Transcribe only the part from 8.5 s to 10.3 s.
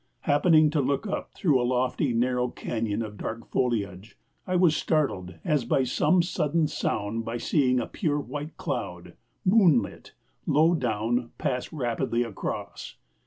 cloud, moon lit,